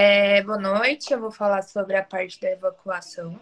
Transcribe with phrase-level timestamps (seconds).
[0.00, 3.36] É, boa noite, eu vou falar sobre a parte da evacuação.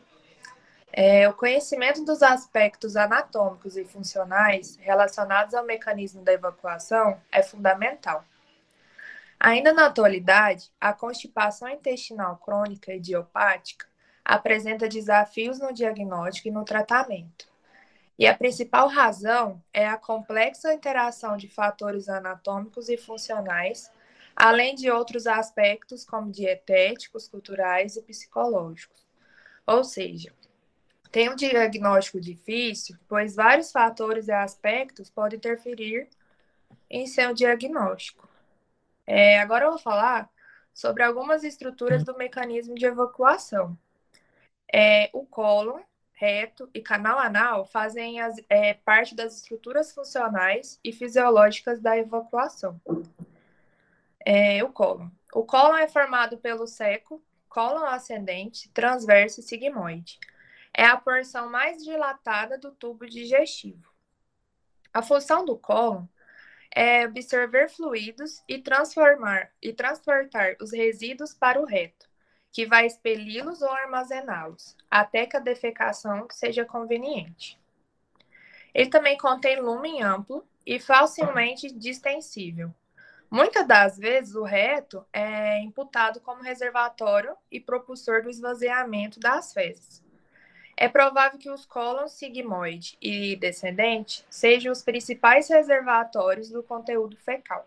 [0.91, 8.25] É, o conhecimento dos aspectos anatômicos e funcionais relacionados ao mecanismo da evacuação é fundamental.
[9.39, 13.85] Ainda na atualidade, a constipação intestinal crônica idiopática
[14.25, 17.47] apresenta desafios no diagnóstico e no tratamento.
[18.19, 23.91] E a principal razão é a complexa interação de fatores anatômicos e funcionais
[24.37, 29.07] além de outros aspectos como dietéticos, culturais e psicológicos.
[29.67, 30.31] Ou seja,
[31.11, 36.07] tem um diagnóstico difícil, pois vários fatores e aspectos podem interferir
[36.91, 38.29] em seu diagnóstico.
[39.07, 40.29] É, agora eu vou falar
[40.75, 43.79] sobre algumas estruturas do mecanismo de evacuação.
[44.71, 45.81] É, o cólon,
[46.13, 52.79] reto e canal anal fazem as, é, parte das estruturas funcionais e fisiológicas da evacuação
[54.27, 55.09] é, o cólon.
[55.33, 60.19] O cólon é formado pelo seco, cólon ascendente, transverso e sigmoide.
[60.75, 63.89] É a porção mais dilatada do tubo digestivo.
[64.93, 66.07] A função do cólon
[66.75, 72.09] é absorver fluidos e transformar e transportar os resíduos para o reto,
[72.51, 77.61] que vai expeli-los ou armazená-los, até que a defecação seja conveniente.
[78.75, 82.75] Ele também contém lumen amplo e facilmente distensível,
[83.31, 90.05] Muitas das vezes, o reto é imputado como reservatório e propulsor do esvaziamento das fezes.
[90.77, 97.67] É provável que os cólons sigmoide e descendente sejam os principais reservatórios do conteúdo fecal.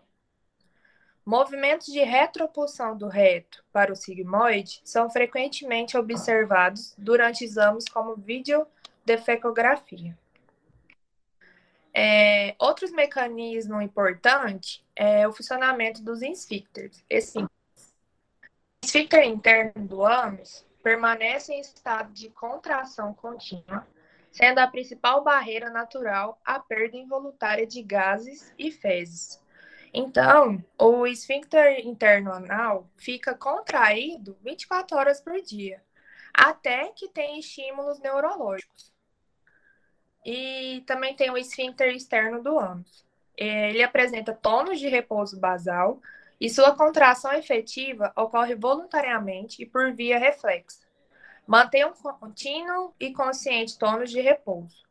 [1.26, 10.16] Movimentos de retropulsão do reto para o sigmoide são frequentemente observados durante exames como videodefecografia.
[11.92, 17.04] É, outros mecanismos importantes é o funcionamento dos esfíncteres.
[17.08, 17.44] Esse
[18.82, 23.86] esfíncter interno do ânus permanece em estado de contração contínua,
[24.30, 29.40] sendo a principal barreira natural a perda involuntária de gases e fezes.
[29.92, 35.82] Então, o esfíncter interno anal fica contraído 24 horas por dia,
[36.32, 38.89] até que tenha estímulos neurológicos.
[40.24, 43.04] E também tem o esfíncter externo do ânus.
[43.36, 46.00] Ele apresenta tônus de repouso basal
[46.40, 50.86] e sua contração efetiva ocorre voluntariamente e por via reflexa.
[51.46, 54.84] Mantém um contínuo e consciente tônus de repouso,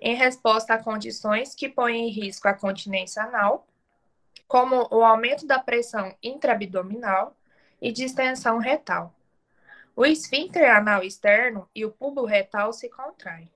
[0.00, 3.66] em resposta a condições que põem em risco a continência anal,
[4.46, 7.36] como o aumento da pressão intraabdominal
[7.80, 9.12] e distensão retal.
[9.96, 13.50] O esfíncter anal externo e o pubo retal se contraem.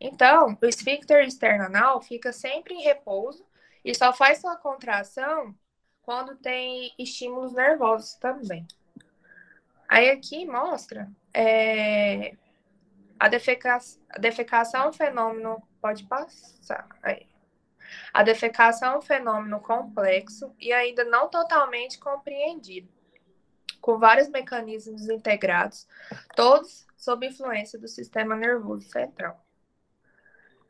[0.00, 3.44] Então, o esfíncter externo anal fica sempre em repouso
[3.84, 5.54] e só faz sua contração
[6.02, 8.66] quando tem estímulos nervosos também.
[9.88, 12.36] Aí aqui mostra é,
[13.18, 13.78] a, defeca,
[14.10, 15.62] a defecação é fenômeno.
[15.80, 16.88] Pode passar.
[17.02, 17.26] Aí.
[18.12, 22.88] A defecação é um fenômeno complexo e ainda não totalmente compreendido,
[23.80, 25.88] com vários mecanismos integrados,
[26.36, 29.42] todos sob influência do sistema nervoso central.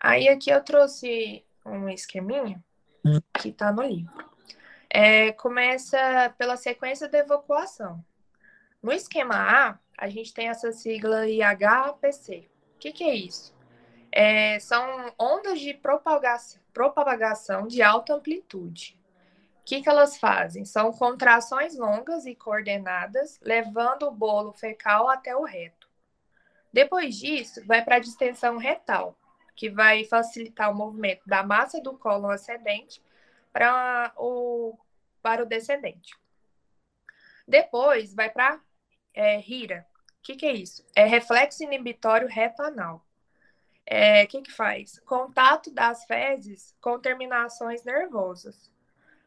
[0.01, 2.63] Aí aqui eu trouxe um esqueminha
[3.41, 4.29] que está no livro.
[4.91, 8.05] É, começa pela sequência da evacuação.
[8.83, 12.49] No esquema A, a gente tem essa sigla IHPC.
[12.77, 13.55] O que, que é isso?
[14.11, 18.99] É, são ondas de propagação, propagação de alta amplitude.
[19.61, 20.65] O que, que elas fazem?
[20.65, 25.89] São contrações longas e coordenadas, levando o bolo fecal até o reto.
[26.73, 29.19] Depois disso, vai para a distensão retal,
[29.59, 33.03] que vai facilitar o movimento da massa do colo ascendente
[33.53, 34.79] para o,
[35.21, 36.17] para o descendente.
[37.47, 38.61] Depois, vai para
[39.13, 39.85] é, RIRA.
[40.21, 40.87] O que, que é isso?
[40.95, 42.99] É reflexo inibitório reto anal.
[42.99, 43.03] O
[43.85, 45.01] é, que, que faz?
[45.01, 48.71] Contato das fezes com terminações nervosas.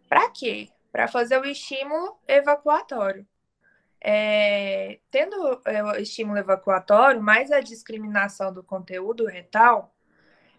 [0.08, 0.70] Para quê?
[0.94, 3.28] Para fazer o estímulo evacuatório.
[4.00, 9.94] É, tendo é, o estímulo evacuatório, mais a discriminação do conteúdo retal,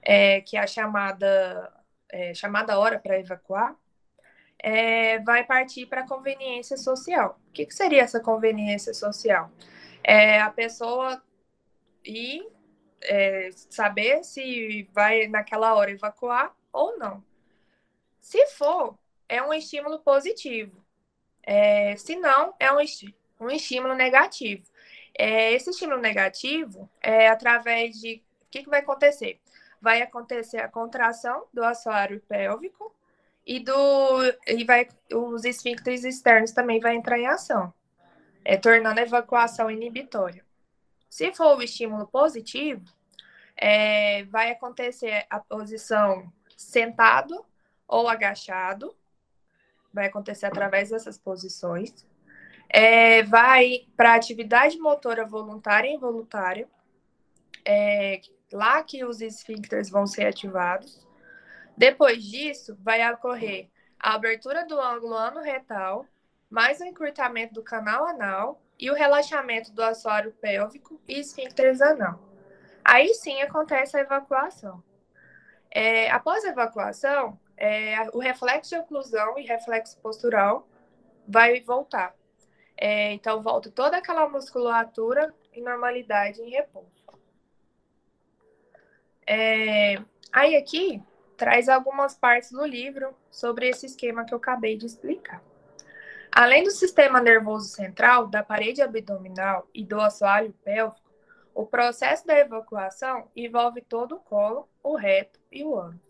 [0.02, 1.72] é, que é a chamada,
[2.08, 3.76] é, chamada hora para evacuar,
[4.58, 7.38] é, vai partir para a conveniência social.
[7.48, 9.50] O que, que, seria essa conveniência social?
[10.04, 11.22] É a pessoa
[12.04, 12.46] ir
[13.02, 17.24] é, saber se vai naquela hora evacuar ou não.
[18.20, 18.96] Se for,
[19.28, 20.82] é um estímulo positivo.
[21.42, 22.78] É, se não, é um,
[23.40, 24.64] um estímulo negativo.
[25.18, 28.22] É, esse estímulo negativo é através de.
[28.42, 29.40] O que, que vai acontecer?
[29.82, 32.94] Vai acontecer a contração do assoalho pélvico
[33.44, 33.74] e do
[34.46, 37.74] e vai os esfíncteres externos também vai entrar em ação,
[38.44, 40.44] é, tornando a evacuação inibitória.
[41.10, 42.84] Se for o estímulo positivo,
[43.56, 47.44] é, vai acontecer a posição sentado
[47.86, 48.96] ou agachado,
[49.92, 52.06] vai acontecer através dessas posições.
[52.68, 56.66] É, vai para atividade motora voluntária e involuntária,
[57.64, 58.20] é,
[58.52, 61.06] lá que os esfíncteres vão ser ativados.
[61.76, 63.68] Depois disso, vai ocorrer
[63.98, 66.06] a abertura do ângulo ano-retal,
[66.50, 72.20] mais o encurtamento do canal anal e o relaxamento do assoalho pélvico e esfíncteres anal.
[72.84, 74.82] Aí sim acontece a evacuação.
[75.70, 80.68] É, após a evacuação, é, o reflexo de oclusão e reflexo postural
[81.26, 82.14] vai voltar.
[82.76, 87.01] É, então, volta toda aquela musculatura em normalidade, em repouso.
[89.26, 89.96] É,
[90.32, 91.02] aí aqui,
[91.36, 95.42] traz algumas partes do livro sobre esse esquema que eu acabei de explicar.
[96.30, 101.02] Além do sistema nervoso central, da parede abdominal e do assoalho pélvico,
[101.54, 106.00] o processo da evacuação envolve todo o colo, o reto e o ânus.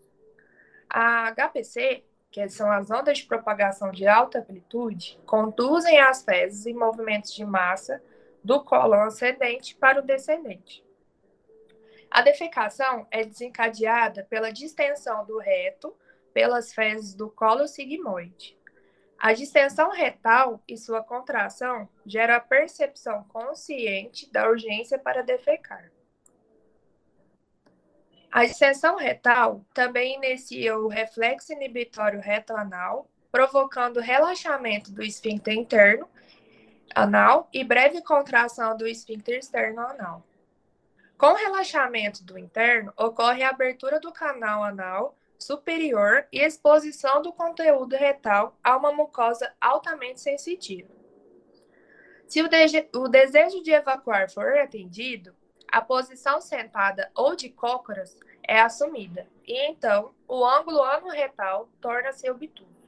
[0.89, 6.73] A HPC, que são as ondas de propagação de alta amplitude, conduzem as fezes em
[6.73, 8.01] movimentos de massa
[8.43, 10.82] do colo ascendente para o descendente.
[12.13, 15.97] A defecação é desencadeada pela distensão do reto
[16.31, 18.55] pelas fezes do colo sigmoide.
[19.17, 25.91] A distensão retal e sua contração gera a percepção consciente da urgência para defecar.
[28.31, 36.07] A distensão retal também inicia o reflexo inibitório reto anal, provocando relaxamento do esfíncter interno
[36.93, 40.23] anal e breve contração do esfíncter externo anal.
[41.23, 47.95] Com relaxamento do interno, ocorre a abertura do canal anal superior e exposição do conteúdo
[47.95, 50.89] retal a uma mucosa altamente sensitiva.
[52.27, 52.49] Se o,
[52.99, 55.33] o desejo de evacuar for atendido,
[55.71, 62.83] a posição sentada ou de cócoras é assumida, e então o ângulo ano-retal torna-se obtuso.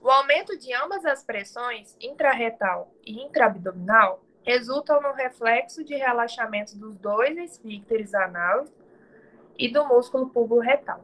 [0.00, 6.96] O aumento de ambas as pressões, intrarretal e intraabdominal, resultam no reflexo de relaxamento dos
[6.96, 8.70] dois esfíncteres anais
[9.58, 11.02] e do músculo pubo-retal.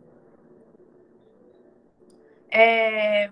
[2.51, 3.31] É,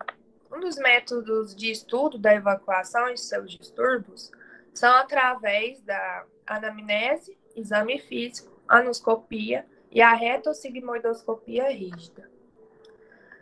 [0.50, 4.30] um dos métodos de estudo da evacuação e seus distúrbios
[4.72, 12.30] são através da anamnese, exame físico, anoscopia e a retossigmoidoscopia rígida.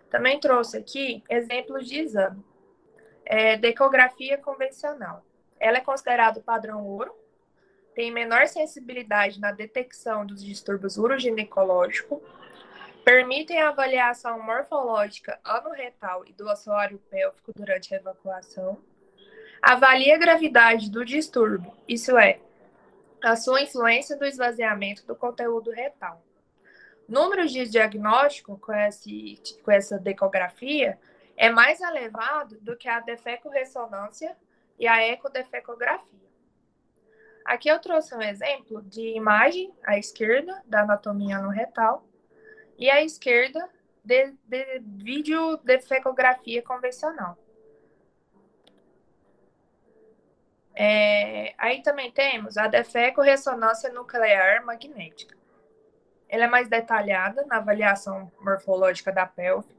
[0.09, 2.45] Também trouxe aqui exemplos de exame.
[3.25, 5.26] É, decografia convencional.
[5.59, 7.15] Ela é considerada padrão ouro,
[7.95, 12.21] tem menor sensibilidade na detecção dos distúrbios uroginecológicos,
[13.05, 18.79] permitem a avaliação morfológica anorretal e do assoalho pélvico durante a evacuação,
[19.63, 22.41] avalia a gravidade do distúrbio, isso é,
[23.23, 26.23] a sua influência do esvaziamento do conteúdo retal.
[27.09, 30.99] Número de diagnóstico com, esse, com essa decografia
[31.37, 34.37] é mais elevado do que a defeco-ressonância
[34.79, 36.27] e a ecodefecografia.
[37.45, 42.05] Aqui eu trouxe um exemplo de imagem à esquerda da anatomia no retal
[42.77, 43.71] e à esquerda
[44.05, 47.39] de, de vídeo defecografia convencional.
[50.75, 55.35] É, aí também temos a defeco-ressonância nuclear magnética.
[56.29, 59.75] Ela é mais detalhada na avaliação morfológica da pelve,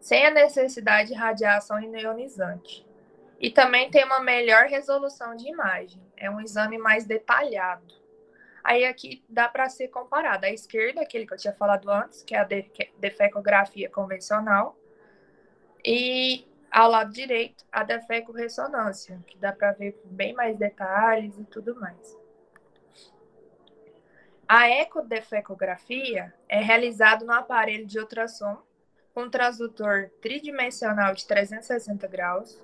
[0.00, 2.86] sem a necessidade de radiação ionizante.
[3.42, 6.00] E também tem uma melhor resolução de imagem.
[6.16, 7.92] É um exame mais detalhado.
[8.62, 10.46] Aí aqui dá para ser comparado.
[10.46, 12.48] À esquerda, aquele que eu tinha falado antes, que é a
[12.98, 14.78] defecografia convencional.
[15.84, 21.74] E ao lado direito, a defeco-ressonância, que dá para ver bem mais detalhes e tudo
[21.74, 22.16] mais.
[24.48, 28.62] A ecodefecografia é realizada no aparelho de ultrassom
[29.12, 32.62] com transdutor tridimensional de 360 graus,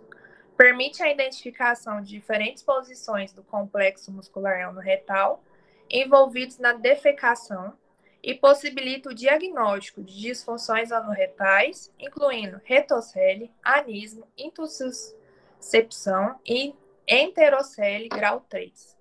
[0.59, 5.41] permite a identificação de diferentes posições do complexo muscular retal
[5.89, 7.73] envolvidos na defecação
[8.21, 16.75] e possibilita o diagnóstico de disfunções anorretais, incluindo retocele, anismo, intussuscepção e
[17.07, 18.99] enterocele grau 3.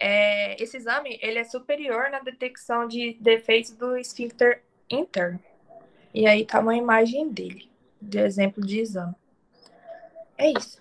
[0.00, 5.38] É, esse exame ele é superior na detecção de defeitos do esfíncter interno.
[6.14, 9.14] E aí tá uma imagem dele, de exemplo de exame.
[10.40, 10.78] É isso.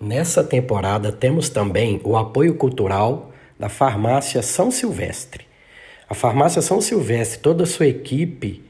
[0.00, 5.46] Nessa temporada temos também o apoio cultural da Farmácia São Silvestre.
[6.08, 8.69] A Farmácia São Silvestre, toda a sua equipe,